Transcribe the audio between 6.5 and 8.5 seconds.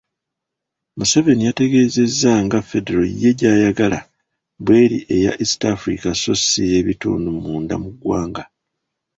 ey’ebitundu munda mu ggwanga.